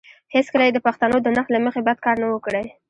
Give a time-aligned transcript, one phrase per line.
[0.35, 2.65] هېڅکله یې د پښتنو د نرخ له مخې بد کار نه وو کړی.